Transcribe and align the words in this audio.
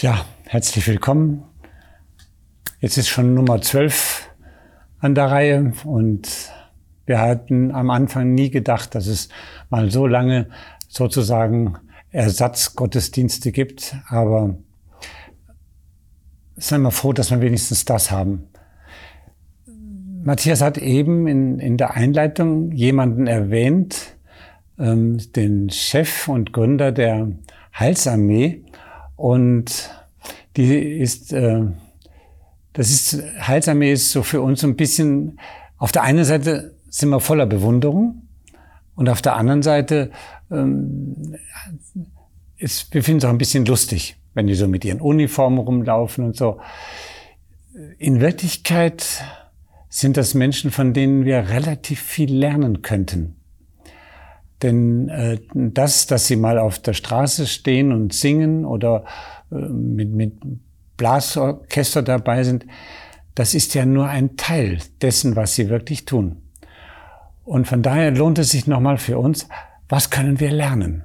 Tja, 0.00 0.24
herzlich 0.44 0.86
willkommen. 0.86 1.42
Jetzt 2.78 2.98
ist 2.98 3.08
schon 3.08 3.34
Nummer 3.34 3.60
12 3.60 4.30
an 5.00 5.16
der 5.16 5.24
Reihe 5.24 5.72
und 5.82 6.52
wir 7.04 7.20
hatten 7.20 7.72
am 7.72 7.90
Anfang 7.90 8.32
nie 8.32 8.48
gedacht, 8.48 8.94
dass 8.94 9.08
es 9.08 9.28
mal 9.70 9.90
so 9.90 10.06
lange 10.06 10.50
sozusagen 10.86 11.78
Ersatzgottesdienste 12.12 13.50
gibt, 13.50 13.96
aber 14.06 14.56
seien 16.54 16.82
wir 16.82 16.92
froh, 16.92 17.12
dass 17.12 17.32
wir 17.32 17.40
wenigstens 17.40 17.84
das 17.84 18.12
haben. 18.12 18.44
Matthias 20.22 20.60
hat 20.60 20.78
eben 20.78 21.26
in, 21.26 21.58
in 21.58 21.76
der 21.76 21.94
Einleitung 21.94 22.70
jemanden 22.70 23.26
erwähnt, 23.26 24.16
ähm, 24.78 25.18
den 25.34 25.70
Chef 25.70 26.28
und 26.28 26.52
Gründer 26.52 26.92
der 26.92 27.32
Heilsarmee, 27.76 28.62
und 29.18 29.90
die 30.56 30.78
ist, 30.78 31.32
äh, 31.32 31.64
das 32.72 32.90
ist, 32.90 33.20
Heilsarmee 33.40 33.92
ist 33.92 34.12
so 34.12 34.22
für 34.22 34.40
uns 34.40 34.60
so 34.60 34.68
ein 34.68 34.76
bisschen, 34.76 35.40
auf 35.76 35.90
der 35.90 36.04
einen 36.04 36.24
Seite 36.24 36.76
sind 36.88 37.10
wir 37.10 37.18
voller 37.18 37.46
Bewunderung 37.46 38.28
und 38.94 39.08
auf 39.08 39.20
der 39.20 39.34
anderen 39.34 39.62
Seite 39.62 40.12
ähm, 40.52 41.36
ist, 42.56 42.94
wir 42.94 43.02
finden 43.02 43.18
es 43.18 43.24
auch 43.24 43.30
ein 43.30 43.38
bisschen 43.38 43.66
lustig, 43.66 44.16
wenn 44.34 44.46
die 44.46 44.54
so 44.54 44.68
mit 44.68 44.84
ihren 44.84 45.00
Uniformen 45.00 45.58
rumlaufen 45.58 46.24
und 46.24 46.36
so. 46.36 46.60
In 47.98 48.20
Wirklichkeit 48.20 49.04
sind 49.88 50.16
das 50.16 50.34
Menschen, 50.34 50.70
von 50.70 50.94
denen 50.94 51.24
wir 51.24 51.48
relativ 51.48 52.00
viel 52.00 52.32
lernen 52.32 52.82
könnten. 52.82 53.37
Denn 54.62 55.08
äh, 55.08 55.38
das, 55.54 56.06
dass 56.06 56.26
sie 56.26 56.36
mal 56.36 56.58
auf 56.58 56.78
der 56.78 56.94
Straße 56.94 57.46
stehen 57.46 57.92
und 57.92 58.12
singen 58.12 58.64
oder 58.64 59.04
äh, 59.52 59.56
mit, 59.56 60.10
mit 60.10 60.32
Blasorchester 60.96 62.02
dabei 62.02 62.42
sind, 62.42 62.66
das 63.34 63.54
ist 63.54 63.74
ja 63.74 63.86
nur 63.86 64.08
ein 64.08 64.36
Teil 64.36 64.78
dessen, 65.00 65.36
was 65.36 65.54
sie 65.54 65.68
wirklich 65.68 66.04
tun. 66.04 66.42
Und 67.44 67.66
von 67.66 67.82
daher 67.82 68.10
lohnt 68.10 68.38
es 68.38 68.50
sich 68.50 68.66
nochmal 68.66 68.98
für 68.98 69.18
uns, 69.18 69.48
was 69.88 70.10
können 70.10 70.40
wir 70.40 70.50
lernen? 70.50 71.04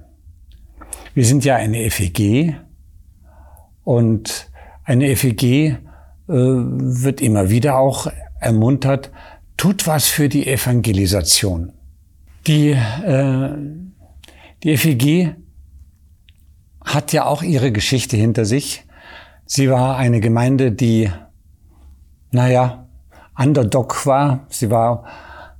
Wir 1.14 1.26
sind 1.26 1.46
ja 1.46 1.56
eine 1.56 1.90
FEG 1.92 2.56
und 3.84 4.50
eine 4.84 5.16
FEG 5.16 5.44
äh, 5.44 5.78
wird 6.28 7.22
immer 7.22 7.50
wieder 7.50 7.78
auch 7.78 8.08
ermuntert, 8.40 9.12
tut 9.58 9.86
was 9.86 10.08
für 10.08 10.28
die 10.28 10.48
Evangelisation. 10.48 11.72
Die, 12.48 12.72
äh, 12.72 13.50
die 14.64 14.78
FEG 14.78 15.36
hat 16.84 17.14
ja 17.14 17.26
auch 17.26 17.42
ihre 17.42 17.72
Geschichte 17.72 18.18
hinter 18.18 18.46
sich. 18.46 18.86
Sie 19.46 19.70
war 19.70 19.98
eine 19.98 20.20
Gemeinde, 20.20 20.72
die, 20.72 21.10
naja, 22.32 22.88
Underdog 23.38 24.06
war. 24.06 24.46
Sie 24.50 24.70
war 24.70 25.06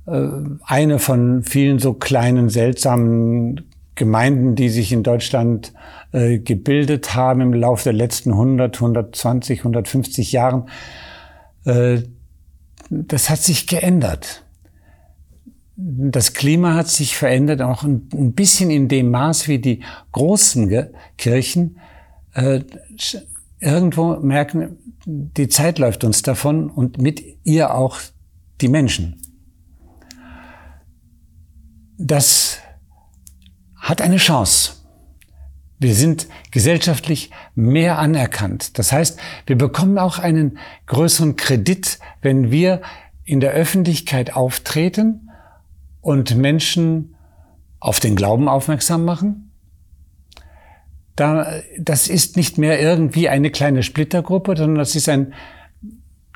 äh, 0.06 0.28
eine 0.64 0.98
von 0.98 1.42
vielen 1.42 1.78
so 1.78 1.94
kleinen, 1.94 2.50
seltsamen 2.50 3.70
Gemeinden, 3.94 4.54
die 4.56 4.68
sich 4.68 4.92
in 4.92 5.02
Deutschland 5.02 5.72
äh, 6.12 6.38
gebildet 6.38 7.14
haben 7.14 7.40
im 7.40 7.54
Laufe 7.54 7.84
der 7.84 7.92
letzten 7.92 8.32
100, 8.32 8.76
120, 8.76 9.60
150 9.60 10.32
Jahren. 10.32 10.68
Äh, 11.64 12.02
das 12.90 13.30
hat 13.30 13.38
sich 13.38 13.66
geändert 13.66 14.43
das 15.76 16.34
Klima 16.34 16.74
hat 16.74 16.88
sich 16.88 17.16
verändert, 17.16 17.60
auch 17.60 17.82
ein, 17.82 18.32
bisschen 18.32 18.70
in 18.70 18.88
dem 18.88 19.10
Maß, 19.10 19.48
wie 19.48 19.58
die 19.58 19.80
großen 20.12 20.88
Kirchen 21.18 21.78
äh, 22.34 22.60
irgendwo 23.60 24.16
merken, 24.16 24.76
die 25.06 25.48
Zeit 25.48 25.78
läuft 25.78 26.04
uns 26.04 26.22
davon 26.22 26.70
und 26.70 26.98
mit 26.98 27.22
ihr 27.44 27.74
auch 27.74 27.98
die 28.60 28.68
Menschen. 28.68 29.20
Das 31.98 32.58
hat 33.76 34.00
eine 34.00 34.16
Chance. 34.16 34.72
Wir 35.78 35.94
sind 35.94 36.28
gesellschaftlich 36.50 37.30
mehr 37.54 37.98
anerkannt. 37.98 38.78
Das 38.78 38.92
heißt, 38.92 39.18
wir 39.46 39.58
bekommen 39.58 39.98
auch 39.98 40.18
einen 40.18 40.58
größeren 40.86 41.36
Kredit, 41.36 41.98
wenn 42.22 42.50
wir 42.50 42.80
in 43.24 43.40
der 43.40 43.52
Öffentlichkeit 43.52 44.34
auftreten 44.34 45.23
und 46.04 46.36
Menschen 46.36 47.16
auf 47.80 47.98
den 47.98 48.14
Glauben 48.14 48.48
aufmerksam 48.48 49.04
machen. 49.04 49.50
Da, 51.16 51.60
das 51.78 52.08
ist 52.08 52.36
nicht 52.36 52.58
mehr 52.58 52.80
irgendwie 52.80 53.28
eine 53.28 53.50
kleine 53.50 53.82
Splittergruppe, 53.82 54.56
sondern 54.56 54.76
das 54.76 54.94
ist 54.96 55.08
ein 55.08 55.32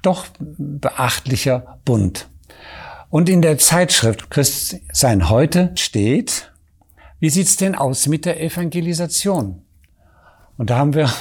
doch 0.03 0.27
beachtlicher 0.39 1.81
Bund. 1.84 2.28
Und 3.11 3.28
in 3.28 3.43
der 3.43 3.59
Zeitschrift 3.59 4.31
Christsein 4.31 5.28
heute 5.28 5.73
steht, 5.75 6.53
wie 7.21 7.31
sieht's 7.31 7.57
denn 7.57 7.75
aus 7.75 8.07
mit 8.07 8.25
der 8.25 8.41
Evangelisation? 8.43 9.62
Und 10.57 10.71
da 10.71 10.78
haben 10.78 10.95
wir 10.95 11.12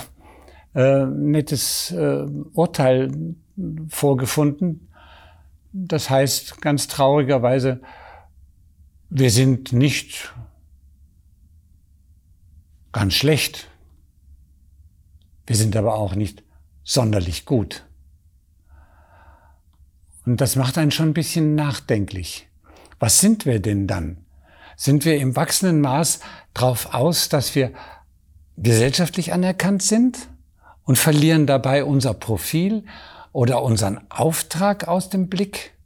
äh, 0.74 1.06
nettes 1.06 1.92
äh, 1.92 2.26
Urteil 2.54 3.12
vorgefunden. 3.90 4.88
Das 5.74 6.10
heißt 6.10 6.62
ganz 6.62 6.88
traurigerweise, 6.88 7.82
wir 9.10 9.32
sind 9.32 9.74
nicht 9.74 10.34
ganz 12.92 13.14
schlecht. 13.14 13.70
Wir 15.46 15.56
sind 15.56 15.76
aber 15.76 15.96
auch 15.96 16.16
nicht 16.16 16.44
sonderlich 16.84 17.46
gut. 17.46 17.86
Und 20.26 20.42
das 20.42 20.58
macht 20.58 20.78
einen 20.78 20.92
schon 20.92 21.10
ein 21.10 21.14
bisschen 21.14 21.56
nachdenklich. 21.56 22.50
Was 23.00 23.22
sind 23.22 23.46
wir 23.46 23.62
denn 23.62 23.88
dann? 23.88 24.26
Sind 24.76 25.06
wir 25.06 25.18
im 25.18 25.36
wachsenden 25.36 25.80
Maß 25.80 26.20
darauf 26.54 26.94
aus, 26.94 27.30
dass 27.30 27.56
wir 27.56 27.72
gesellschaftlich 28.58 29.32
anerkannt 29.32 29.84
sind 29.84 30.28
und 30.84 30.98
verlieren 30.98 31.48
dabei 31.48 31.84
unser 31.86 32.14
Profil 32.14 32.84
oder 33.32 33.64
unseren 33.64 34.02
Auftrag 34.10 34.88
aus 34.88 35.10
dem 35.10 35.30
Blick? 35.30 35.77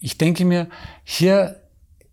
Ich 0.00 0.18
denke 0.18 0.44
mir, 0.44 0.68
hier 1.04 1.60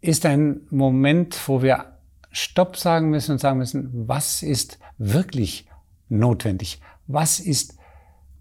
ist 0.01 0.25
ein 0.25 0.61
Moment, 0.69 1.37
wo 1.47 1.61
wir 1.61 1.97
Stopp 2.31 2.77
sagen 2.77 3.09
müssen 3.09 3.33
und 3.33 3.39
sagen 3.39 3.57
müssen, 3.57 3.89
was 4.07 4.43
ist 4.43 4.79
wirklich 4.97 5.67
notwendig? 6.09 6.81
Was 7.07 7.39
ist 7.39 7.77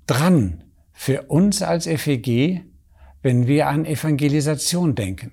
dran 0.06 0.64
für 0.92 1.22
uns 1.22 1.62
als 1.62 1.86
FEG, 1.86 2.64
wenn 3.22 3.46
wir 3.46 3.68
an 3.68 3.84
Evangelisation 3.84 4.94
denken? 4.94 5.32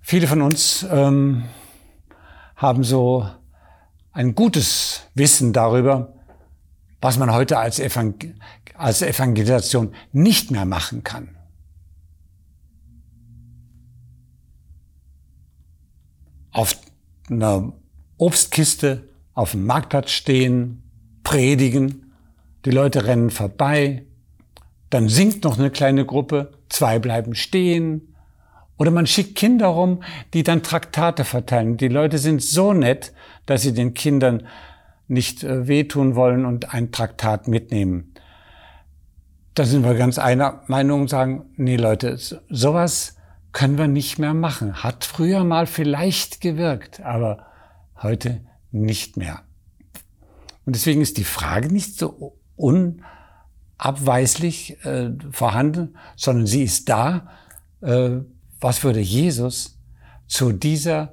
Viele 0.00 0.26
von 0.26 0.42
uns 0.42 0.86
ähm, 0.90 1.44
haben 2.56 2.84
so 2.84 3.28
ein 4.12 4.34
gutes 4.34 5.08
Wissen 5.14 5.52
darüber, 5.52 6.14
was 7.02 7.18
man 7.18 7.32
heute 7.32 7.58
als, 7.58 7.80
Evangel 7.80 8.34
als 8.74 9.02
Evangelisation 9.02 9.92
nicht 10.12 10.50
mehr 10.50 10.64
machen 10.64 11.04
kann. 11.04 11.36
Auf 16.52 16.78
einer 17.28 17.72
Obstkiste 18.18 19.08
auf 19.34 19.50
dem 19.50 19.66
Marktplatz 19.66 20.10
stehen, 20.10 20.82
predigen, 21.24 22.12
die 22.64 22.70
Leute 22.70 23.06
rennen 23.06 23.30
vorbei, 23.30 24.04
dann 24.90 25.08
singt 25.08 25.42
noch 25.44 25.58
eine 25.58 25.70
kleine 25.70 26.06
Gruppe, 26.06 26.52
zwei 26.68 26.98
bleiben 26.98 27.34
stehen, 27.34 28.14
oder 28.78 28.90
man 28.90 29.06
schickt 29.06 29.36
Kinder 29.36 29.68
rum, 29.68 30.02
die 30.34 30.42
dann 30.42 30.62
Traktate 30.62 31.24
verteilen. 31.24 31.76
Die 31.76 31.88
Leute 31.88 32.18
sind 32.18 32.42
so 32.42 32.72
nett, 32.72 33.12
dass 33.46 33.62
sie 33.62 33.72
den 33.72 33.94
Kindern 33.94 34.46
nicht 35.12 35.44
äh, 35.44 35.68
wehtun 35.68 36.16
wollen 36.16 36.44
und 36.44 36.74
ein 36.74 36.90
Traktat 36.90 37.46
mitnehmen. 37.46 38.14
Da 39.54 39.64
sind 39.64 39.84
wir 39.84 39.94
ganz 39.94 40.18
einer 40.18 40.62
Meinung 40.66 41.02
und 41.02 41.08
sagen, 41.08 41.44
nee 41.56 41.76
Leute, 41.76 42.18
sowas 42.48 43.16
können 43.52 43.76
wir 43.76 43.86
nicht 43.86 44.18
mehr 44.18 44.32
machen. 44.32 44.82
Hat 44.82 45.04
früher 45.04 45.44
mal 45.44 45.66
vielleicht 45.66 46.40
gewirkt, 46.40 47.02
aber 47.02 47.44
heute 48.02 48.40
nicht 48.70 49.18
mehr. 49.18 49.42
Und 50.64 50.74
deswegen 50.74 51.02
ist 51.02 51.18
die 51.18 51.24
Frage 51.24 51.70
nicht 51.70 51.98
so 51.98 52.38
unabweislich 52.56 54.82
äh, 54.86 55.10
vorhanden, 55.30 55.98
sondern 56.16 56.46
sie 56.46 56.62
ist 56.62 56.88
da. 56.88 57.28
Äh, 57.82 58.20
was 58.60 58.82
würde 58.82 59.00
Jesus 59.00 59.78
zu 60.26 60.52
dieser, 60.52 61.12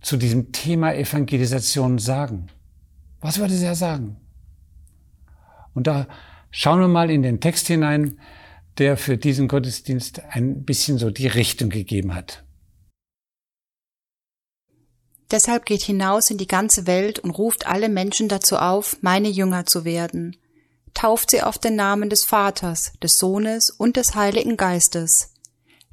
zu 0.00 0.16
diesem 0.16 0.52
Thema 0.52 0.94
Evangelisation 0.94 1.98
sagen? 1.98 2.48
Was 3.20 3.38
würde 3.38 3.54
er 3.54 3.74
sagen? 3.74 4.16
Und 5.74 5.86
da 5.86 6.06
schauen 6.50 6.80
wir 6.80 6.88
mal 6.88 7.10
in 7.10 7.22
den 7.22 7.40
Text 7.40 7.66
hinein, 7.66 8.18
der 8.78 8.96
für 8.96 9.16
diesen 9.16 9.48
Gottesdienst 9.48 10.22
ein 10.30 10.64
bisschen 10.64 10.98
so 10.98 11.10
die 11.10 11.26
Richtung 11.26 11.68
gegeben 11.68 12.14
hat. 12.14 12.44
Deshalb 15.30 15.66
geht 15.66 15.82
hinaus 15.82 16.30
in 16.30 16.38
die 16.38 16.46
ganze 16.46 16.86
Welt 16.86 17.18
und 17.18 17.30
ruft 17.32 17.66
alle 17.66 17.88
Menschen 17.88 18.28
dazu 18.28 18.56
auf, 18.56 18.96
meine 19.02 19.28
Jünger 19.28 19.66
zu 19.66 19.84
werden. 19.84 20.36
Tauft 20.94 21.30
sie 21.30 21.42
auf 21.42 21.58
den 21.58 21.76
Namen 21.76 22.08
des 22.08 22.24
Vaters, 22.24 22.92
des 23.02 23.18
Sohnes 23.18 23.70
und 23.70 23.96
des 23.96 24.14
Heiligen 24.14 24.56
Geistes. 24.56 25.34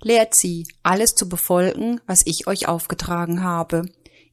Lehrt 0.01 0.35
sie, 0.35 0.67
alles 0.83 1.15
zu 1.15 1.27
befolgen, 1.27 1.99
was 2.05 2.25
ich 2.25 2.47
euch 2.47 2.67
aufgetragen 2.67 3.43
habe. 3.43 3.85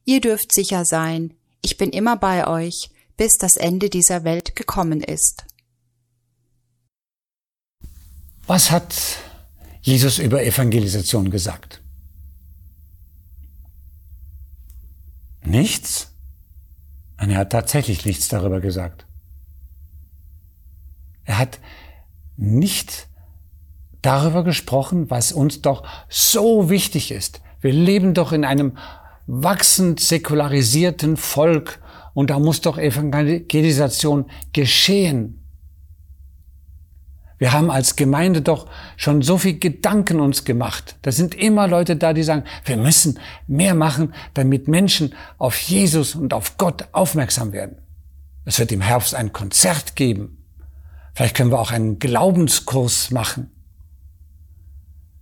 Ihr 0.05 0.21
dürft 0.21 0.51
sicher 0.53 0.85
sein, 0.85 1.33
ich 1.63 1.77
bin 1.77 1.89
immer 1.89 2.17
bei 2.17 2.45
euch, 2.47 2.91
bis 3.17 3.37
das 3.39 3.57
Ende 3.57 3.89
dieser 3.89 4.23
Welt 4.23 4.55
gekommen 4.55 5.01
ist. 5.01 5.45
Was 8.45 8.69
hat 8.69 8.93
Jesus 9.81 10.19
über 10.19 10.43
Evangelisation 10.43 11.31
gesagt? 11.31 11.81
Nichts? 15.45 16.13
Nein, 17.17 17.31
er 17.31 17.39
hat 17.39 17.51
tatsächlich 17.51 18.05
nichts 18.05 18.27
darüber 18.27 18.59
gesagt. 18.59 19.05
Er 21.23 21.37
hat 21.37 21.59
nicht 22.35 23.07
darüber 24.01 24.43
gesprochen, 24.43 25.09
was 25.09 25.31
uns 25.31 25.61
doch 25.61 25.87
so 26.09 26.69
wichtig 26.69 27.11
ist. 27.11 27.41
Wir 27.61 27.71
leben 27.71 28.13
doch 28.13 28.33
in 28.33 28.43
einem 28.43 28.77
wachsend 29.27 29.99
säkularisierten 29.99 31.17
Volk 31.17 31.79
und 32.13 32.29
da 32.29 32.39
muss 32.39 32.61
doch 32.61 32.77
Evangelisation 32.77 34.25
geschehen. 34.51 35.39
Wir 37.43 37.51
haben 37.51 37.71
als 37.71 37.97
Gemeinde 37.97 38.41
doch 38.41 38.67
schon 38.95 39.21
so 39.21 39.37
viel 39.37 39.59
Gedanken 39.59 40.21
uns 40.21 40.45
gemacht. 40.45 40.95
Da 41.01 41.11
sind 41.11 41.35
immer 41.35 41.67
Leute 41.67 41.97
da, 41.97 42.13
die 42.13 42.23
sagen, 42.23 42.45
wir 42.63 42.77
müssen 42.77 43.19
mehr 43.47 43.73
machen, 43.73 44.13
damit 44.33 44.67
Menschen 44.67 45.13
auf 45.37 45.57
Jesus 45.57 46.15
und 46.15 46.33
auf 46.33 46.57
Gott 46.57 46.87
aufmerksam 46.93 47.51
werden. 47.51 47.77
Es 48.45 48.59
wird 48.59 48.71
im 48.71 48.81
Herbst 48.81 49.15
ein 49.15 49.33
Konzert 49.33 49.95
geben. 49.95 50.45
Vielleicht 51.13 51.35
können 51.35 51.51
wir 51.51 51.59
auch 51.59 51.71
einen 51.71 51.99
Glaubenskurs 51.99 53.11
machen. 53.11 53.51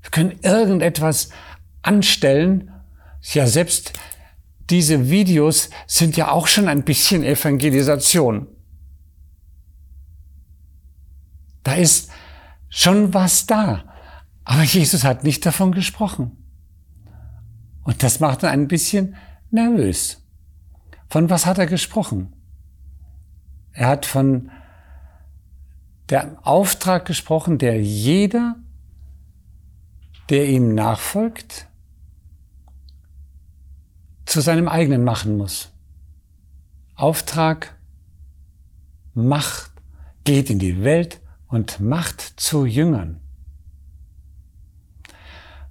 Wir 0.02 0.12
können 0.12 0.40
irgendetwas 0.42 1.30
anstellen. 1.82 2.72
Ja, 3.22 3.48
selbst 3.48 3.94
diese 4.70 5.10
Videos 5.10 5.70
sind 5.88 6.18
ja 6.18 6.32
auch 6.32 6.48
schon 6.48 6.68
ein 6.68 6.84
bisschen 6.84 7.24
Evangelisation. 7.24 8.48
Da 11.64 11.76
ist 11.76 12.12
schon 12.70 13.14
was 13.14 13.46
da. 13.46 13.84
Aber 14.44 14.64
Jesus 14.64 15.04
hat 15.04 15.24
nicht 15.24 15.46
davon 15.46 15.72
gesprochen. 15.72 16.38
Und 17.84 18.04
das 18.04 18.20
macht 18.20 18.44
ihn 18.44 18.50
ein 18.50 18.68
bisschen 18.68 19.16
nervös. 19.52 20.24
Von 21.10 21.30
was 21.30 21.46
hat 21.46 21.58
er 21.58 21.68
gesprochen? 21.68 22.34
Er 23.74 23.88
hat 23.88 24.06
von 24.06 24.52
der 26.10 26.38
Auftrag 26.46 27.06
gesprochen, 27.06 27.58
der 27.58 27.82
jeder, 27.82 28.56
der 30.30 30.48
ihm 30.48 30.74
nachfolgt, 30.76 31.68
zu 34.32 34.40
seinem 34.40 34.70
eigenen 34.70 35.04
machen 35.04 35.36
muss. 35.36 35.74
Auftrag, 36.96 37.76
Macht, 39.14 39.72
geht 40.24 40.50
in 40.50 40.58
die 40.58 40.86
Welt 40.86 41.20
und 41.50 41.82
macht 41.82 42.22
zu 42.22 42.66
Jüngern. 42.66 43.20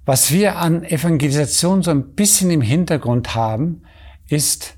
Was 0.05 0.31
wir 0.31 0.57
an 0.57 0.83
Evangelisation 0.83 1.81
so 1.81 1.89
ein 1.89 2.13
bisschen 2.13 2.51
im 2.51 2.61
Hintergrund 2.61 3.33
haben, 3.33 3.81
ist 4.27 4.77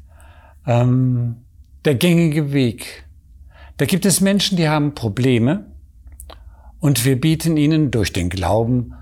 ähm, 0.66 1.44
der 1.84 1.96
gängige 1.96 2.54
Weg. 2.54 3.06
Da 3.76 3.86
gibt 3.86 4.06
es 4.06 4.22
Menschen, 4.22 4.56
die 4.56 4.70
haben 4.70 4.96
Probleme 4.96 5.66
und 6.80 7.04
wir 7.04 7.20
bieten 7.20 7.58
ihnen 7.58 7.92
durch 7.92 8.14
den 8.14 8.30
Glauben 8.30 8.94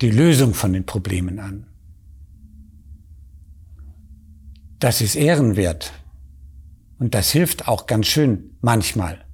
die 0.00 0.10
Lösung 0.10 0.54
von 0.54 0.72
den 0.72 0.86
Problemen 0.86 1.40
an. 1.40 1.66
Das 4.84 5.00
ist 5.00 5.16
ehrenwert 5.16 5.94
und 6.98 7.14
das 7.14 7.30
hilft 7.30 7.68
auch 7.68 7.86
ganz 7.86 8.06
schön 8.06 8.50
manchmal. 8.60 9.24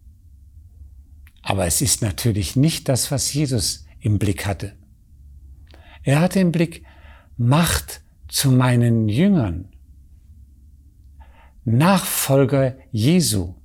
Aber 1.42 1.66
es 1.66 1.80
ist 1.80 2.02
natürlich 2.02 2.54
nicht 2.54 2.88
das, 2.88 3.10
was 3.10 3.34
Jesus 3.34 3.84
im 3.98 4.20
Blick 4.20 4.46
hatte. 4.46 4.76
Er 6.04 6.20
hatte 6.20 6.38
im 6.38 6.52
Blick 6.52 6.84
Macht 7.36 8.00
zu 8.28 8.52
meinen 8.52 9.08
Jüngern, 9.08 9.70
Nachfolger 11.64 12.76
Jesu. 12.92 13.56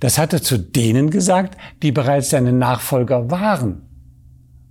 Das 0.00 0.18
hat 0.18 0.32
er 0.32 0.42
zu 0.42 0.58
denen 0.58 1.10
gesagt, 1.10 1.56
die 1.84 1.92
bereits 1.92 2.30
seine 2.30 2.52
Nachfolger 2.52 3.30
waren. 3.30 3.82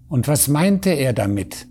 Und 0.09 0.27
was 0.27 0.49
meinte 0.49 0.89
er 0.89 1.13
damit? 1.13 1.68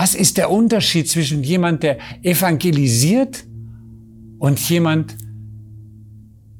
Was 0.00 0.14
ist 0.14 0.36
der 0.36 0.48
Unterschied 0.48 1.10
zwischen 1.10 1.42
jemand, 1.42 1.82
der 1.82 1.98
evangelisiert 2.22 3.44
und 4.38 4.60
jemand, 4.70 5.16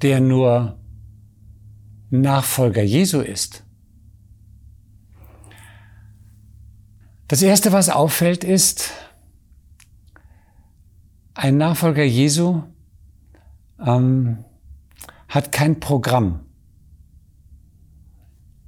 der 0.03 0.19
nur 0.19 0.77
Nachfolger 2.11 2.83
Jesu 2.83 3.21
ist. 3.21 3.63
Das 7.29 7.41
Erste, 7.41 7.71
was 7.71 7.91
auffällt, 7.91 8.43
ist, 8.43 8.91
ein 11.35 11.59
Nachfolger 11.59 12.03
Jesu 12.03 12.65
ähm, 13.79 14.45
hat 15.29 15.53
kein 15.53 15.79
Programm. 15.79 16.41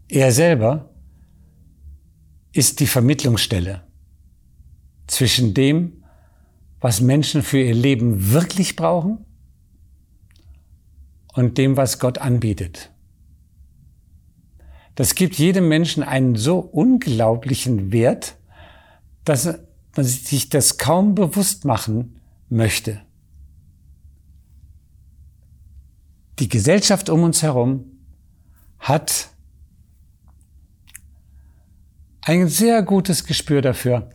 Er 0.07 0.31
selber 0.31 0.95
ist 2.53 2.79
die 2.79 2.87
Vermittlungsstelle 2.87 3.90
zwischen 5.11 5.55
dem, 5.55 6.05
was 6.81 7.01
Menschen 7.01 7.43
für 7.43 7.61
ihr 7.61 7.75
Leben 7.75 8.33
wirklich 8.33 8.77
brauchen 8.77 9.25
und 11.35 11.59
dem, 11.59 11.77
was 11.77 11.99
Gott 11.99 12.19
anbietet. 12.19 12.91
Das 14.95 15.15
gibt 15.15 15.37
jedem 15.37 15.69
Menschen 15.69 16.03
einen 16.03 16.37
so 16.37 16.59
unglaublichen 16.59 17.93
Wert, 17.93 18.37
dass 19.25 19.47
man 19.97 20.07
sich 20.07 20.49
das 20.49 20.79
kaum 20.79 21.15
bewusst 21.15 21.65
machen 21.65 22.21
möchte. 22.49 23.01
Die 26.39 26.49
Gesellschaft 26.49 27.11
um 27.11 27.23
uns 27.23 27.43
herum 27.43 27.85
hat 28.79 29.29
ein 32.23 32.49
sehr 32.49 32.83
gutes 32.83 33.25
Gespür 33.25 33.61
dafür, 33.61 34.11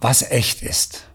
was 0.00 0.22
echt 0.30 0.62
ist. 0.62 1.08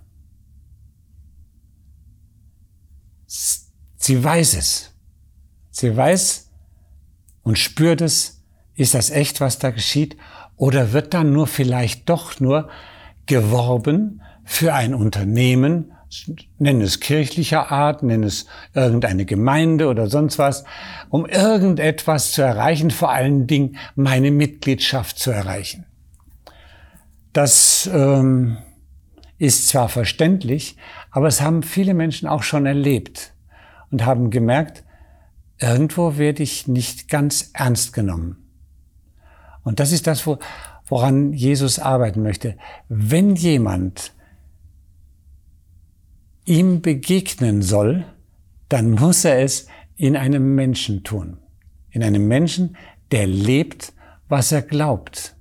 Sie 3.95 4.23
weiß 4.23 4.55
es. 4.55 4.93
Sie 5.69 5.95
weiß 5.95 6.49
und 7.43 7.57
spürt 7.57 8.01
es, 8.01 8.43
ist 8.75 8.93
das 8.93 9.09
echt, 9.09 9.41
was 9.41 9.59
da 9.59 9.69
geschieht? 9.69 10.17
Oder 10.57 10.93
wird 10.93 11.13
dann 11.13 11.33
nur 11.33 11.47
vielleicht 11.47 12.09
doch 12.09 12.39
nur 12.39 12.69
geworben 13.25 14.21
für 14.43 14.73
ein 14.73 14.93
Unternehmen, 14.93 15.93
nenn 16.57 16.81
es 16.81 16.99
kirchlicher 16.99 17.71
Art, 17.71 18.03
nenn 18.03 18.23
es 18.23 18.47
irgendeine 18.73 19.25
Gemeinde 19.25 19.87
oder 19.87 20.07
sonst 20.07 20.37
was, 20.39 20.65
um 21.09 21.25
irgendetwas 21.25 22.33
zu 22.33 22.41
erreichen, 22.41 22.91
vor 22.91 23.11
allen 23.11 23.47
Dingen 23.47 23.77
meine 23.95 24.31
Mitgliedschaft 24.31 25.17
zu 25.17 25.31
erreichen. 25.31 25.85
Das 27.33 27.89
ähm, 27.93 28.57
ist 29.41 29.69
zwar 29.69 29.89
verständlich, 29.89 30.77
aber 31.09 31.25
es 31.25 31.41
haben 31.41 31.63
viele 31.63 31.95
Menschen 31.95 32.27
auch 32.27 32.43
schon 32.43 32.67
erlebt 32.67 33.33
und 33.89 34.05
haben 34.05 34.29
gemerkt, 34.29 34.83
irgendwo 35.57 36.19
werde 36.19 36.43
ich 36.43 36.67
nicht 36.67 37.09
ganz 37.09 37.49
ernst 37.53 37.91
genommen. 37.91 38.37
Und 39.63 39.79
das 39.79 39.93
ist 39.93 40.05
das, 40.05 40.27
woran 40.85 41.33
Jesus 41.33 41.79
arbeiten 41.79 42.21
möchte. 42.21 42.55
Wenn 42.87 43.35
jemand 43.35 44.13
ihm 46.45 46.83
begegnen 46.83 47.63
soll, 47.63 48.05
dann 48.69 48.91
muss 48.91 49.25
er 49.25 49.39
es 49.39 49.65
in 49.95 50.15
einem 50.15 50.53
Menschen 50.53 51.03
tun. 51.03 51.39
In 51.89 52.03
einem 52.03 52.27
Menschen, 52.27 52.77
der 53.09 53.25
lebt, 53.25 53.93
was 54.29 54.51
er 54.51 54.61
glaubt. 54.61 55.35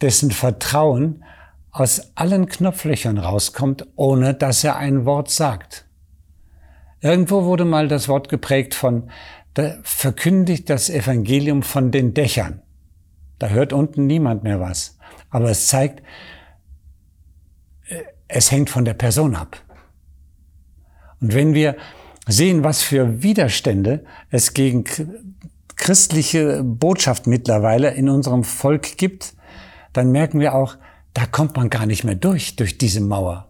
Dessen 0.00 0.32
Vertrauen 0.32 1.22
aus 1.70 2.12
allen 2.16 2.46
Knopflöchern 2.46 3.18
rauskommt, 3.18 3.86
ohne 3.96 4.34
dass 4.34 4.64
er 4.64 4.76
ein 4.76 5.04
Wort 5.04 5.30
sagt. 5.30 5.86
Irgendwo 7.00 7.44
wurde 7.44 7.64
mal 7.64 7.88
das 7.88 8.08
Wort 8.08 8.28
geprägt 8.28 8.74
von, 8.74 9.10
verkündigt 9.82 10.68
das 10.68 10.90
Evangelium 10.90 11.62
von 11.62 11.90
den 11.90 12.14
Dächern. 12.14 12.62
Da 13.38 13.48
hört 13.48 13.72
unten 13.72 14.06
niemand 14.06 14.42
mehr 14.42 14.60
was. 14.60 14.98
Aber 15.30 15.50
es 15.50 15.68
zeigt, 15.68 16.02
Es 18.32 18.52
hängt 18.52 18.70
von 18.70 18.84
der 18.84 18.94
Person 18.94 19.34
ab. 19.34 19.60
Und 21.20 21.34
wenn 21.34 21.52
wir 21.52 21.76
sehen, 22.28 22.62
was 22.62 22.80
für 22.80 23.22
Widerstände 23.24 24.04
es 24.30 24.54
gegen 24.54 24.84
christliche 25.74 26.62
Botschaft 26.62 27.26
mittlerweile 27.26 27.90
in 27.90 28.08
unserem 28.08 28.44
Volk 28.44 28.96
gibt, 28.98 29.34
dann 29.92 30.12
merken 30.12 30.38
wir 30.38 30.54
auch, 30.54 30.76
da 31.14 31.26
kommt 31.26 31.56
man 31.56 31.70
gar 31.70 31.86
nicht 31.86 32.04
mehr 32.04 32.14
durch, 32.14 32.56
durch 32.56 32.78
diese 32.78 33.00
Mauer. 33.00 33.48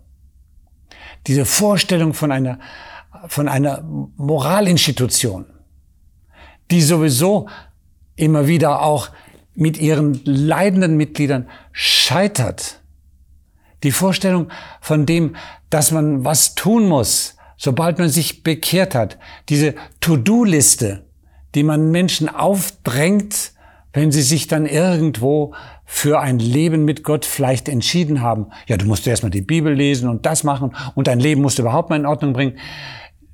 Diese 1.26 1.44
Vorstellung 1.44 2.14
von 2.14 2.32
einer, 2.32 2.58
von 3.26 3.48
einer 3.48 3.82
Moralinstitution, 3.82 5.46
die 6.70 6.80
sowieso 6.80 7.48
immer 8.16 8.46
wieder 8.46 8.82
auch 8.82 9.10
mit 9.54 9.78
ihren 9.78 10.20
leidenden 10.24 10.96
Mitgliedern 10.96 11.48
scheitert. 11.72 12.80
Die 13.82 13.92
Vorstellung 13.92 14.50
von 14.80 15.06
dem, 15.06 15.36
dass 15.68 15.90
man 15.90 16.24
was 16.24 16.54
tun 16.54 16.88
muss, 16.88 17.36
sobald 17.56 17.98
man 17.98 18.08
sich 18.08 18.42
bekehrt 18.42 18.94
hat. 18.94 19.18
Diese 19.48 19.74
To-Do-Liste, 20.00 21.04
die 21.54 21.62
man 21.62 21.90
Menschen 21.90 22.28
aufdrängt, 22.28 23.52
wenn 23.92 24.12
sie 24.12 24.22
sich 24.22 24.46
dann 24.46 24.66
irgendwo 24.66 25.54
für 25.84 26.20
ein 26.20 26.38
Leben 26.38 26.84
mit 26.84 27.02
Gott 27.02 27.24
vielleicht 27.24 27.68
entschieden 27.68 28.20
haben. 28.20 28.46
Ja, 28.68 28.76
du 28.76 28.86
musst 28.86 29.06
erstmal 29.06 29.30
die 29.30 29.42
Bibel 29.42 29.72
lesen 29.72 30.08
und 30.08 30.26
das 30.26 30.44
machen 30.44 30.74
und 30.94 31.08
dein 31.08 31.20
Leben 31.20 31.42
musst 31.42 31.58
du 31.58 31.62
überhaupt 31.62 31.90
mal 31.90 31.96
in 31.96 32.06
Ordnung 32.06 32.32
bringen. 32.32 32.58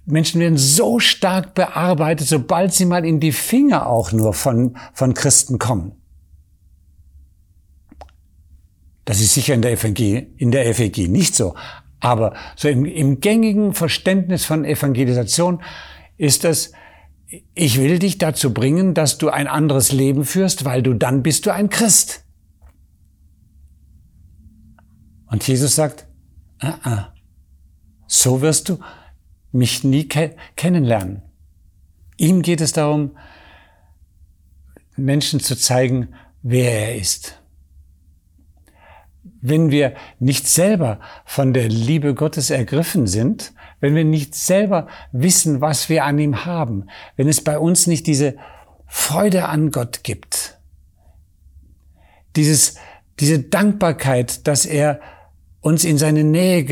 Menschen 0.07 0.41
werden 0.41 0.57
so 0.57 0.99
stark 0.99 1.55
bearbeitet, 1.55 2.29
sobald 2.29 2.73
sie 2.73 2.87
mal 2.87 3.05
in 3.05 3.21
die 3.21 3.33
Finger 3.33 3.87
auch 3.87 4.13
nur 4.13 4.33
von, 4.33 4.77
von 4.95 5.15
Christen 5.15 5.59
kommen. 5.59 5.93
Das 9.05 9.21
ist 9.21 9.35
sicher 9.35 9.55
in 9.55 9.63
der 9.63 9.77
FNG, 9.77 10.27
in 10.37 10.51
der 10.51 10.73
FEG 10.75 11.09
nicht 11.09 11.35
so. 11.35 11.55
Aber 12.01 12.35
so 12.57 12.69
im, 12.69 12.85
im 12.85 13.21
gängigen 13.21 13.75
Verständnis 13.75 14.45
von 14.45 14.65
Evangelisation 14.65 15.63
ist 16.17 16.45
es, 16.45 16.73
ich 17.55 17.79
will 17.79 17.99
dich 17.99 18.19
dazu 18.19 18.55
bringen, 18.55 18.95
dass 18.95 19.19
du 19.19 19.31
ein 19.31 19.49
anderes 19.49 19.93
Leben 19.93 20.25
führst, 20.25 20.65
weil 20.65 20.83
du 20.83 20.95
dann 20.95 21.23
bist 21.23 21.47
du 21.47 21.53
ein 21.53 21.71
Christ. 21.71 22.25
Und 25.27 25.47
Jesus 25.47 25.75
sagt, 25.75 26.07
ah, 26.61 26.79
ah, 26.83 27.15
so 28.07 28.41
wirst 28.43 28.69
du 28.69 28.79
mich 29.51 29.83
nie 29.83 30.07
ke 30.07 30.37
kennenlernen. 30.55 31.23
Ihm 32.17 32.43
geht 32.43 32.61
es 32.61 32.73
darum, 32.73 33.17
Menschen 34.97 35.41
zu 35.41 35.57
zeigen, 35.57 36.15
wer 36.43 36.91
er 36.91 36.97
ist. 36.97 37.43
Wenn 39.49 39.71
wir 39.71 39.95
nicht 40.19 40.49
selber 40.49 40.99
von 41.25 41.53
der 41.53 41.69
Liebe 41.69 42.15
Gottes 42.15 42.51
ergriffen 42.51 43.07
sind, 43.07 43.53
wenn 43.81 43.95
wir 43.95 44.05
nicht 44.05 44.35
selber 44.35 44.89
wissen, 45.13 45.61
was 45.61 45.89
wir 45.89 46.05
an 46.05 46.19
ihm 46.19 46.45
haben, 46.45 46.87
wenn 47.17 47.29
es 47.29 47.45
bei 47.45 47.59
uns 47.59 47.87
nicht 47.87 48.07
diese 48.07 48.37
Freude 48.87 49.49
an 49.49 49.71
Gott 49.71 50.03
gibt, 50.03 50.59
dieses, 52.35 52.77
diese 53.21 53.39
Dankbarkeit, 53.39 54.47
dass 54.47 54.67
er 54.67 55.01
uns 55.61 55.85
in 55.85 55.99
seine 55.99 56.25
Nähe 56.25 56.65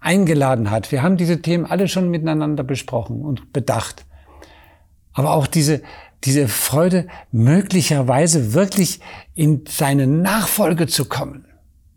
eingeladen 0.00 0.70
hat. 0.70 0.92
Wir 0.92 1.02
haben 1.02 1.16
diese 1.16 1.42
Themen 1.42 1.66
alle 1.66 1.88
schon 1.88 2.10
miteinander 2.10 2.64
besprochen 2.64 3.22
und 3.22 3.52
bedacht. 3.52 4.06
Aber 5.12 5.32
auch 5.32 5.46
diese, 5.46 5.82
diese 6.24 6.48
Freude, 6.48 7.08
möglicherweise 7.32 8.52
wirklich 8.52 9.00
in 9.34 9.64
seine 9.68 10.06
Nachfolge 10.06 10.86
zu 10.86 11.06
kommen. 11.06 11.46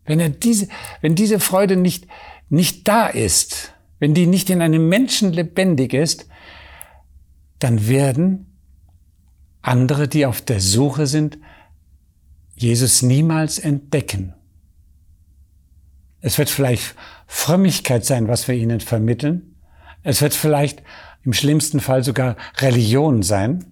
Wenn 0.10 0.20
er 0.20 0.30
diese, 0.30 0.68
wenn 1.02 1.14
diese 1.14 1.40
Freude 1.40 1.76
nicht, 1.76 2.08
nicht 2.50 2.88
da 2.88 3.06
ist, 3.06 3.76
wenn 4.00 4.16
die 4.16 4.26
nicht 4.26 4.50
in 4.50 4.64
einem 4.64 4.90
Menschen 4.90 5.32
lebendig 5.32 5.94
ist, 5.94 6.26
dann 7.60 7.88
werden 7.88 8.48
andere, 9.62 10.08
die 10.08 10.26
auf 10.26 10.42
der 10.42 10.62
Suche 10.62 11.06
sind, 11.06 11.38
Jesus 12.56 13.04
niemals 13.04 13.60
entdecken. 13.60 14.34
Es 16.22 16.40
wird 16.40 16.50
vielleicht 16.50 16.96
Frömmigkeit 17.28 18.04
sein, 18.04 18.28
was 18.28 18.48
wir 18.48 18.56
ihnen 18.56 18.80
vermitteln. 18.80 19.58
Es 20.02 20.24
wird 20.24 20.34
vielleicht 20.34 20.82
im 21.24 21.34
schlimmsten 21.34 21.82
Fall 21.82 22.04
sogar 22.04 22.36
Religion 22.58 23.22
sein. 23.22 23.64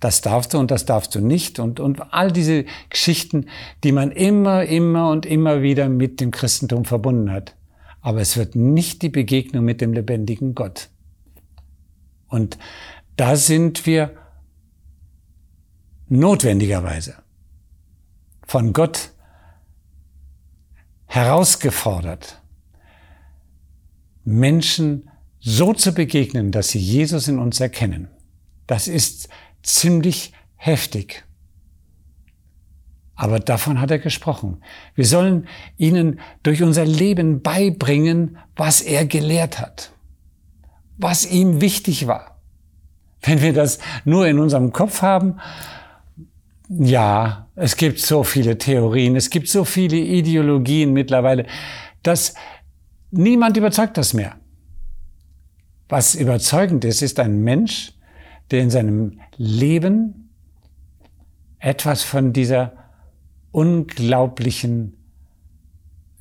Das 0.00 0.22
darfst 0.22 0.54
du 0.54 0.58
und 0.58 0.70
das 0.70 0.86
darfst 0.86 1.14
du 1.14 1.20
nicht. 1.20 1.58
Und, 1.58 1.78
und 1.78 2.12
all 2.12 2.32
diese 2.32 2.64
Geschichten, 2.88 3.46
die 3.84 3.92
man 3.92 4.10
immer, 4.10 4.64
immer 4.64 5.10
und 5.10 5.26
immer 5.26 5.62
wieder 5.62 5.88
mit 5.88 6.20
dem 6.20 6.30
Christentum 6.30 6.86
verbunden 6.86 7.30
hat. 7.30 7.54
Aber 8.00 8.20
es 8.20 8.38
wird 8.38 8.56
nicht 8.56 9.02
die 9.02 9.10
Begegnung 9.10 9.64
mit 9.64 9.82
dem 9.82 9.92
lebendigen 9.92 10.54
Gott. 10.54 10.88
Und 12.28 12.58
da 13.16 13.36
sind 13.36 13.84
wir 13.84 14.16
notwendigerweise 16.08 17.16
von 18.46 18.72
Gott 18.72 19.10
herausgefordert, 21.06 22.40
Menschen 24.24 25.10
so 25.40 25.72
zu 25.72 25.92
begegnen, 25.92 26.52
dass 26.52 26.68
sie 26.68 26.78
Jesus 26.78 27.28
in 27.28 27.38
uns 27.38 27.60
erkennen. 27.60 28.08
Das 28.66 28.86
ist 28.86 29.28
ziemlich 29.62 30.32
heftig. 30.56 31.24
Aber 33.14 33.38
davon 33.38 33.80
hat 33.80 33.90
er 33.90 33.98
gesprochen. 33.98 34.62
Wir 34.94 35.04
sollen 35.04 35.46
ihnen 35.76 36.20
durch 36.42 36.62
unser 36.62 36.86
Leben 36.86 37.42
beibringen, 37.42 38.38
was 38.56 38.80
er 38.80 39.04
gelehrt 39.04 39.60
hat, 39.60 39.92
was 40.96 41.26
ihm 41.26 41.60
wichtig 41.60 42.06
war. 42.06 42.40
Wenn 43.20 43.42
wir 43.42 43.52
das 43.52 43.78
nur 44.06 44.26
in 44.26 44.38
unserem 44.38 44.72
Kopf 44.72 45.02
haben, 45.02 45.38
ja, 46.70 47.48
es 47.56 47.76
gibt 47.76 47.98
so 47.98 48.24
viele 48.24 48.56
Theorien, 48.56 49.16
es 49.16 49.28
gibt 49.28 49.48
so 49.48 49.64
viele 49.64 49.96
Ideologien 49.96 50.92
mittlerweile, 50.92 51.44
dass 52.02 52.34
niemand 53.10 53.56
überzeugt 53.56 53.98
das 53.98 54.14
mehr. 54.14 54.36
Was 55.90 56.14
überzeugend 56.14 56.84
ist, 56.84 57.02
ist 57.02 57.18
ein 57.20 57.42
Mensch, 57.42 57.92
der 58.50 58.60
in 58.60 58.70
seinem 58.70 59.20
Leben 59.36 60.30
etwas 61.58 62.02
von 62.02 62.32
dieser 62.32 62.72
unglaublichen, 63.52 64.96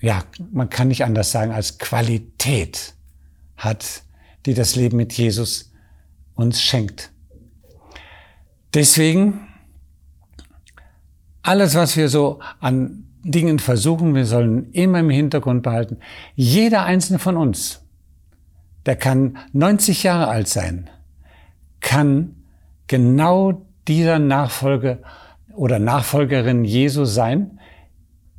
ja, 0.02 0.24
man 0.52 0.70
kann 0.70 0.90
nicht 0.90 1.04
anders 1.04 1.32
sagen, 1.32 1.52
als 1.52 1.78
Qualität 1.78 2.94
hat, 3.58 4.04
die 4.46 4.54
das 4.54 4.76
Leben 4.76 4.98
mit 4.98 5.14
Jesus 5.14 5.72
uns 6.36 6.62
schenkt. 6.62 7.12
Deswegen 8.74 9.48
alles, 11.42 11.76
was 11.76 11.98
wir 11.98 12.10
so 12.10 12.40
an 12.60 13.06
Dingen 13.24 13.60
versuchen, 13.60 14.16
wir 14.16 14.26
sollen 14.26 14.72
immer 14.72 15.00
im 15.00 15.10
Hintergrund 15.10 15.64
behalten. 15.64 15.98
Jeder 16.36 16.84
einzelne 16.84 17.20
von 17.20 17.38
uns, 17.38 17.82
der 18.86 18.96
kann 18.96 19.38
90 19.52 20.04
Jahre 20.04 20.28
alt 20.28 20.48
sein, 20.48 20.90
kann 21.82 22.36
genau 22.88 23.66
dieser 23.88 24.20
Nachfolger 24.20 25.00
oder 25.56 25.80
Nachfolgerin 25.80 26.64
Jesu 26.64 27.06
sein, 27.06 27.60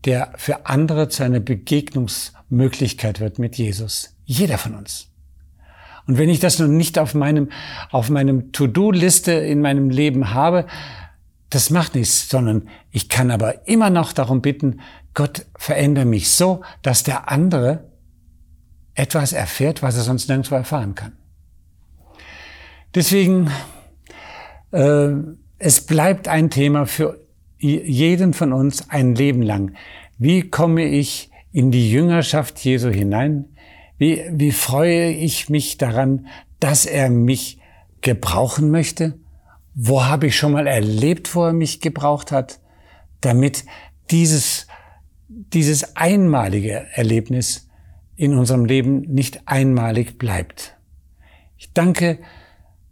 der 0.04 0.32
für 0.36 0.66
andere 0.66 1.08
zu 1.08 1.22
einer 1.22 1.40
Begegnungsmöglichkeit 1.40 3.20
wird 3.20 3.38
mit 3.38 3.56
Jesus. 3.56 4.16
Jeder 4.24 4.58
von 4.58 4.74
uns. 4.74 5.08
Und 6.06 6.18
wenn 6.18 6.30
ich 6.30 6.40
das 6.40 6.58
nun 6.58 6.76
nicht 6.76 6.98
auf 6.98 7.14
meinem, 7.14 7.50
auf 7.90 8.10
meinem 8.10 8.52
To-Do-Liste 8.52 9.32
in 9.32 9.60
meinem 9.60 9.90
Leben 9.90 10.32
habe, 10.32 10.66
das 11.50 11.70
macht 11.70 11.94
nichts, 11.94 12.28
sondern 12.28 12.68
ich 12.90 13.08
kann 13.08 13.30
aber 13.30 13.66
immer 13.68 13.90
noch 13.90 14.12
darum 14.12 14.40
bitten, 14.40 14.80
Gott 15.14 15.46
verändere 15.56 16.06
mich 16.06 16.30
so, 16.30 16.62
dass 16.82 17.02
der 17.02 17.30
andere 17.30 17.90
etwas 18.94 19.32
erfährt, 19.32 19.82
was 19.82 19.96
er 19.96 20.02
sonst 20.02 20.28
nirgendwo 20.28 20.54
erfahren 20.54 20.94
kann. 20.94 21.12
Deswegen, 22.94 23.50
äh, 24.72 25.10
es 25.58 25.80
bleibt 25.82 26.28
ein 26.28 26.50
Thema 26.50 26.86
für 26.86 27.20
jeden 27.58 28.32
von 28.32 28.52
uns 28.52 28.88
ein 28.88 29.14
Leben 29.14 29.42
lang. 29.42 29.74
Wie 30.18 30.48
komme 30.48 30.84
ich 30.84 31.30
in 31.52 31.70
die 31.70 31.90
Jüngerschaft 31.90 32.58
Jesu 32.60 32.88
hinein? 32.88 33.44
Wie, 33.98 34.22
wie 34.30 34.52
freue 34.52 35.10
ich 35.10 35.50
mich 35.50 35.76
daran, 35.76 36.26
dass 36.58 36.86
er 36.86 37.10
mich 37.10 37.58
gebrauchen 38.00 38.70
möchte? 38.70 39.14
wo 39.74 40.04
habe 40.04 40.26
ich 40.26 40.36
schon 40.36 40.52
mal 40.52 40.66
erlebt, 40.66 41.34
wo 41.34 41.44
er 41.46 41.52
mich 41.52 41.80
gebraucht 41.80 42.32
hat, 42.32 42.60
damit 43.20 43.64
dieses, 44.10 44.66
dieses 45.28 45.96
einmalige 45.96 46.86
Erlebnis 46.92 47.68
in 48.16 48.36
unserem 48.36 48.64
Leben 48.64 49.00
nicht 49.02 49.42
einmalig 49.46 50.18
bleibt. 50.18 50.76
Ich 51.56 51.72
danke 51.72 52.18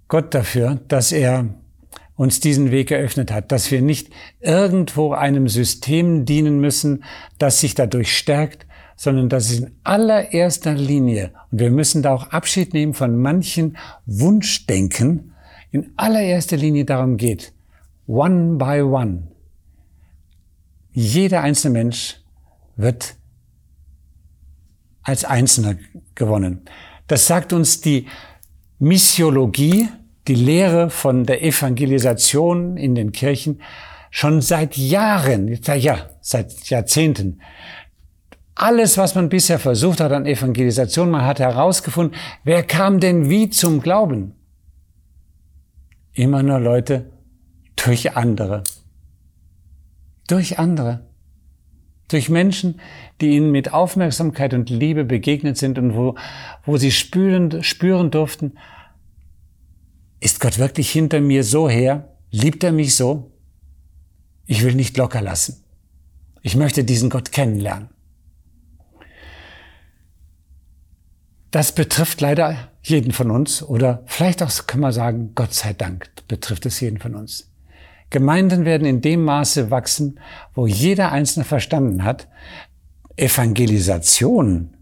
Gott 0.09 0.35
dafür, 0.35 0.81
dass 0.89 1.13
er 1.13 1.47
uns 2.17 2.41
diesen 2.41 2.71
Weg 2.71 2.91
eröffnet 2.91 3.31
hat, 3.31 3.53
dass 3.53 3.71
wir 3.71 3.81
nicht 3.81 4.11
irgendwo 4.41 5.13
einem 5.13 5.49
System 5.49 6.25
dienen 6.25 6.61
müssen, 6.61 7.05
das 7.39 7.61
sich 7.61 7.75
dadurch 7.75 8.17
stärkt, 8.17 8.67
sondern 8.97 9.29
dass 9.29 9.51
es 9.51 9.61
in 9.61 9.71
allererster 9.85 10.75
Linie, 10.75 11.31
und 11.53 11.61
wir 11.61 11.71
müssen 11.71 12.03
da 12.03 12.13
auch 12.13 12.31
Abschied 12.31 12.75
nehmen 12.75 12.95
von 12.95 13.17
manchen 13.17 13.77
Wunschdenken, 14.07 15.35
in 15.71 15.93
allererster 15.97 16.57
Linie 16.57 16.85
darum 16.85 17.17
geht, 17.17 17.53
one 18.09 18.57
by 18.57 18.83
one. 18.83 19.29
Jeder 20.91 21.43
einzelne 21.43 21.79
Mensch 21.79 22.17
wird 22.77 23.15
als 25.03 25.25
Einzelner 25.25 25.77
gewonnen. 26.17 26.63
Das 27.07 27.29
sagt 27.29 27.53
uns 27.53 27.81
die 27.81 28.07
Missiologie, 28.79 29.89
die 30.29 30.35
Lehre 30.35 30.91
von 30.91 31.25
der 31.25 31.43
Evangelisation 31.43 32.77
in 32.77 32.95
den 32.95 33.13
Kirchen, 33.13 33.61
schon 34.11 34.41
seit 34.41 34.77
Jahren, 34.77 35.49
ja, 35.49 36.11
seit 36.21 36.69
Jahrzehnten. 36.69 37.41
Alles, 38.55 38.99
was 38.99 39.15
man 39.15 39.29
bisher 39.29 39.59
versucht 39.59 40.01
hat 40.01 40.13
an 40.13 40.27
Evangelisation, 40.27 41.11
man 41.11 41.25
hat 41.25 41.39
herausgefunden, 41.39 42.19
wer 42.45 42.63
kam 42.63 43.01
denn 43.01 43.29
wie 43.31 43.51
zum 43.51 43.81
Glauben? 43.81 44.35
Immer 46.13 46.43
nur 46.43 46.59
Leute 46.59 47.11
durch 47.77 48.17
andere. 48.17 48.65
Durch 50.27 50.59
andere. 50.59 51.08
Durch 52.09 52.31
Menschen, 52.31 52.81
die 53.21 53.37
ihnen 53.37 53.51
mit 53.51 53.73
Aufmerksamkeit 53.73 54.55
und 54.55 54.71
Liebe 54.71 55.05
begegnet 55.05 55.59
sind 55.59 55.79
und 55.79 55.95
wo, 55.95 56.17
wo 56.65 56.79
sie 56.79 56.91
spüren, 56.91 57.63
spüren 57.63 58.11
durften, 58.11 58.55
ist 60.21 60.41
Gott 60.41 60.59
wirklich 60.59 60.91
hinter 60.91 61.21
mir 61.21 61.45
so 61.45 61.69
her? 61.69 62.17
Liebt 62.31 62.65
er 62.65 62.73
mich 62.73 62.97
so? 62.97 63.33
Ich 64.47 64.65
will 64.65 64.75
nicht 64.75 64.97
locker 64.97 65.21
lassen. 65.21 65.65
Ich 66.43 66.57
möchte 66.57 66.83
diesen 66.83 67.11
Gott 67.11 67.33
kennenlernen. 67.33 67.91
Das 71.51 71.75
betrifft 71.75 72.21
leider 72.21 72.71
jeden 72.83 73.13
von 73.13 73.31
uns 73.31 73.63
oder 73.63 74.03
vielleicht 74.07 74.43
auch 74.43 74.67
kann 74.67 74.81
man 74.81 74.93
sagen, 74.93 75.33
Gott 75.35 75.55
sei 75.55 75.73
Dank 75.73 76.11
betrifft 76.29 76.67
es 76.67 76.81
jeden 76.81 76.99
von 76.99 77.15
uns. 77.15 77.48
Gemeinden 78.11 78.65
werden 78.65 78.87
in 78.87 79.01
dem 79.01 79.25
Maße 79.25 79.71
wachsen, 79.71 80.21
wo 80.55 80.67
jeder 80.67 81.13
Einzelne 81.13 81.45
verstanden 81.45 82.05
hat, 82.05 82.29
Evangelisation 83.17 84.77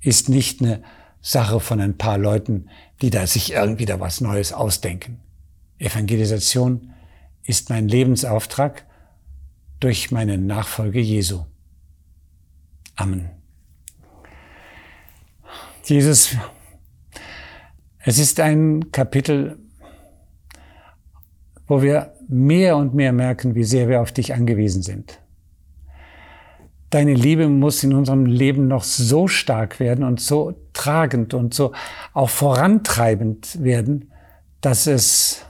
ist 0.00 0.28
nicht 0.28 0.60
eine 0.60 0.82
Sache 1.20 1.60
von 1.60 1.80
ein 1.80 1.96
paar 1.96 2.18
Leuten, 2.18 2.68
die 3.02 3.10
da 3.10 3.26
sich 3.26 3.52
irgendwie 3.52 3.86
da 3.86 3.98
was 3.98 4.20
Neues 4.20 4.52
ausdenken. 4.52 5.20
Evangelisation 5.78 6.92
ist 7.42 7.70
mein 7.70 7.88
Lebensauftrag 7.88 8.86
durch 9.80 10.10
meine 10.10 10.38
Nachfolge 10.38 11.00
Jesu. 11.00 11.44
Amen. 12.96 13.30
Jesus, 15.84 16.36
es 17.98 18.18
ist 18.18 18.38
ein 18.38 18.92
Kapitel, 18.92 19.58
wo 21.66 21.82
wir 21.82 22.14
mehr 22.30 22.76
und 22.76 22.94
mehr 22.94 23.12
merken, 23.12 23.54
wie 23.54 23.64
sehr 23.64 23.88
wir 23.88 24.00
auf 24.00 24.12
dich 24.12 24.34
angewiesen 24.34 24.82
sind. 24.82 25.20
Deine 26.90 27.14
Liebe 27.14 27.48
muss 27.48 27.84
in 27.84 27.92
unserem 27.92 28.26
Leben 28.26 28.66
noch 28.66 28.82
so 28.82 29.28
stark 29.28 29.78
werden 29.78 30.04
und 30.04 30.20
so 30.20 30.54
tragend 30.72 31.34
und 31.34 31.54
so 31.54 31.72
auch 32.14 32.30
vorantreibend 32.30 33.62
werden, 33.62 34.10
dass 34.60 34.86
es 34.86 35.44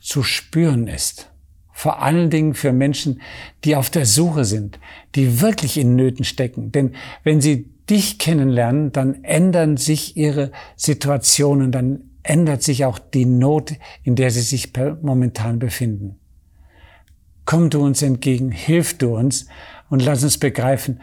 zu 0.00 0.22
spüren 0.22 0.88
ist. 0.88 1.30
Vor 1.72 2.02
allen 2.02 2.28
Dingen 2.28 2.54
für 2.54 2.72
Menschen, 2.72 3.20
die 3.64 3.76
auf 3.76 3.88
der 3.88 4.04
Suche 4.04 4.44
sind, 4.44 4.80
die 5.14 5.40
wirklich 5.40 5.78
in 5.78 5.94
Nöten 5.94 6.24
stecken. 6.24 6.72
Denn 6.72 6.96
wenn 7.22 7.40
sie 7.40 7.70
dich 7.88 8.18
kennenlernen, 8.18 8.90
dann 8.90 9.22
ändern 9.22 9.76
sich 9.76 10.16
ihre 10.16 10.50
Situationen, 10.76 11.70
dann 11.70 12.07
ändert 12.28 12.62
sich 12.62 12.84
auch 12.84 12.98
die 12.98 13.24
Not, 13.24 13.72
in 14.02 14.14
der 14.14 14.30
sie 14.30 14.42
sich 14.42 14.72
momentan 15.00 15.58
befinden. 15.58 16.16
Komm 17.46 17.70
du 17.70 17.82
uns 17.82 18.02
entgegen, 18.02 18.50
hilf 18.50 18.98
du 18.98 19.16
uns 19.16 19.46
und 19.88 20.04
lass 20.04 20.22
uns 20.22 20.36
begreifen, 20.36 21.00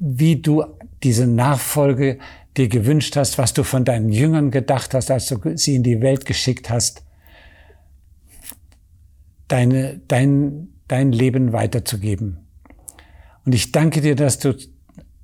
wie 0.00 0.42
du 0.42 0.64
diese 1.04 1.28
Nachfolge 1.28 2.18
dir 2.56 2.68
gewünscht 2.68 3.14
hast, 3.14 3.38
was 3.38 3.54
du 3.54 3.62
von 3.62 3.84
deinen 3.84 4.10
Jüngern 4.10 4.50
gedacht 4.50 4.92
hast, 4.92 5.12
als 5.12 5.28
du 5.28 5.56
sie 5.56 5.76
in 5.76 5.84
die 5.84 6.00
Welt 6.00 6.26
geschickt 6.26 6.68
hast, 6.68 7.04
deine, 9.46 10.00
dein, 10.08 10.68
dein 10.88 11.12
Leben 11.12 11.52
weiterzugeben. 11.52 12.38
Und 13.46 13.54
ich 13.54 13.70
danke 13.70 14.00
dir, 14.00 14.16
dass 14.16 14.40
du 14.40 14.56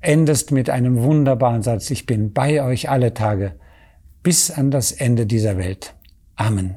endest 0.01 0.53
mit 0.53 0.71
einem 0.71 1.03
wunderbaren 1.03 1.63
Satz, 1.63 1.91
ich 1.91 2.07
bin 2.07 2.33
bei 2.33 2.63
euch 2.63 2.89
alle 2.89 3.13
Tage 3.13 3.57
bis 4.25 4.51
an 4.51 4.73
das 4.73 4.91
Ende 4.91 5.27
dieser 5.27 5.57
Welt. 5.57 5.95
Amen. 6.35 6.75